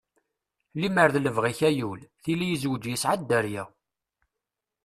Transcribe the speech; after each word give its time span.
Limer 0.79 1.09
d 1.15 1.17
libɣi-k 1.19 1.59
ayul, 1.69 2.01
tili 2.23 2.47
yezweǧ 2.51 2.83
yesɛa 2.87 3.15
dderya. 3.21 3.63